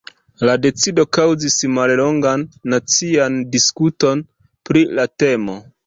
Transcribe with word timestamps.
La 0.47 0.53
decido 0.61 1.05
kaŭzis 1.17 1.57
mallongan 1.75 2.47
nacian 2.75 3.39
diskuton 3.57 4.29
pri 4.71 4.87
la 5.01 5.11
temo. 5.25 5.63